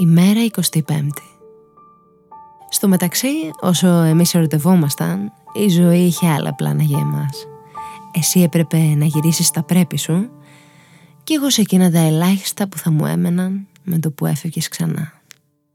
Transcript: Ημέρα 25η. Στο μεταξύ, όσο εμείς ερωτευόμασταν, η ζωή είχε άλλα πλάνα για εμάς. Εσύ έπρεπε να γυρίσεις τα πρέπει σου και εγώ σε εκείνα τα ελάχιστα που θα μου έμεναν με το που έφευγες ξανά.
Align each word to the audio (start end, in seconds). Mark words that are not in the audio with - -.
Ημέρα 0.00 0.40
25η. 0.50 1.08
Στο 2.68 2.88
μεταξύ, 2.88 3.28
όσο 3.60 3.88
εμείς 3.88 4.34
ερωτευόμασταν, 4.34 5.32
η 5.52 5.68
ζωή 5.68 5.98
είχε 5.98 6.28
άλλα 6.28 6.54
πλάνα 6.54 6.82
για 6.82 6.98
εμάς. 6.98 7.46
Εσύ 8.12 8.40
έπρεπε 8.40 8.76
να 8.76 9.04
γυρίσεις 9.04 9.50
τα 9.50 9.62
πρέπει 9.62 9.98
σου 9.98 10.30
και 11.24 11.34
εγώ 11.34 11.50
σε 11.50 11.60
εκείνα 11.60 11.90
τα 11.90 11.98
ελάχιστα 11.98 12.68
που 12.68 12.78
θα 12.78 12.90
μου 12.90 13.06
έμεναν 13.06 13.66
με 13.82 13.98
το 13.98 14.10
που 14.10 14.26
έφευγες 14.26 14.68
ξανά. 14.68 15.17